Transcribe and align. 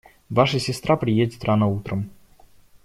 Ваша 0.31 0.59
сестра 0.59 0.97
приедет 0.97 1.43
рано 1.43 1.67
утром. 1.67 2.09